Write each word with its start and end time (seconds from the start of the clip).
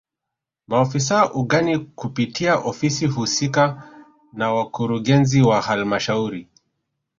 Maofisa 0.67 1.33
ugani 1.33 1.79
kupitia 1.79 2.55
ofisi 2.55 3.05
husika 3.07 3.89
na 4.33 4.53
wakurugenzi 4.53 5.41
wa 5.41 5.61
halmashauri 5.61 6.47